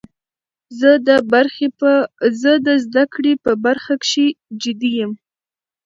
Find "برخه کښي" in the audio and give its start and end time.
3.65-4.27